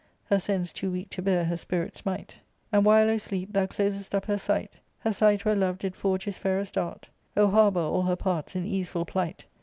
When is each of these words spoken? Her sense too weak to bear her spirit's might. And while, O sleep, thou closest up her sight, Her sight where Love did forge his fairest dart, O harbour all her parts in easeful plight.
Her 0.25 0.39
sense 0.39 0.73
too 0.73 0.89
weak 0.89 1.11
to 1.11 1.21
bear 1.21 1.45
her 1.45 1.57
spirit's 1.57 2.07
might. 2.07 2.35
And 2.71 2.83
while, 2.83 3.07
O 3.07 3.19
sleep, 3.19 3.53
thou 3.53 3.67
closest 3.67 4.15
up 4.15 4.25
her 4.25 4.39
sight, 4.39 4.73
Her 4.97 5.11
sight 5.13 5.45
where 5.45 5.53
Love 5.55 5.77
did 5.77 5.95
forge 5.95 6.23
his 6.23 6.39
fairest 6.39 6.73
dart, 6.73 7.07
O 7.37 7.47
harbour 7.47 7.81
all 7.81 8.01
her 8.01 8.15
parts 8.15 8.55
in 8.55 8.65
easeful 8.65 9.05
plight. 9.05 9.45